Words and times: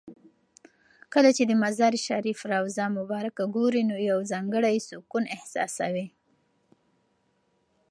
کله 1.13 1.29
چې 1.37 1.43
د 1.45 1.51
مزار 1.63 1.93
شریف 2.07 2.39
روضه 2.51 2.85
مبارکه 2.97 3.43
ګورې 3.55 3.81
نو 3.89 3.95
یو 4.09 4.19
ځانګړی 4.31 4.77
سکون 4.89 5.23
احساسوې. 5.35 6.07